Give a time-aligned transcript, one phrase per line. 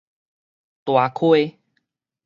[0.83, 1.59] 大溪